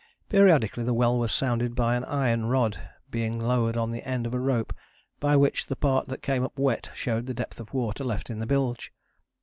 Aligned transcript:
Periodically 0.29 0.83
the 0.83 0.95
well 0.95 1.15
was 1.19 1.31
sounded 1.31 1.75
by 1.75 1.95
an 1.95 2.03
iron 2.05 2.47
rod 2.47 2.89
being 3.11 3.37
lowered 3.37 3.77
on 3.77 3.91
the 3.91 4.01
end 4.01 4.25
of 4.25 4.33
a 4.33 4.39
rope, 4.39 4.73
by 5.19 5.35
which 5.35 5.67
the 5.67 5.75
part 5.75 6.07
that 6.07 6.23
came 6.23 6.43
up 6.43 6.57
wet 6.57 6.89
showed 6.95 7.27
the 7.27 7.35
depth 7.35 7.59
of 7.59 7.71
water 7.71 8.03
left 8.03 8.31
in 8.31 8.39
the 8.39 8.47
bilge. 8.47 8.91